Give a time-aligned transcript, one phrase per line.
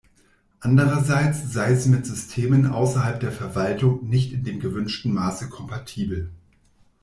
[0.61, 6.31] Andererseits sei sie mit Systemen außerhalb der Verwaltung nicht in dem gewünschten Maße kompatibel.